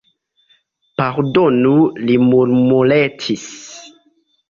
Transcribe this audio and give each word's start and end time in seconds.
Pardonu, 1.01 1.75
li 2.09 2.17
murmuretis. 2.25 3.49